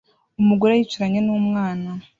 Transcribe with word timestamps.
Umugore 0.41 0.73
yicaranye 0.75 1.19
numwana 1.27 1.89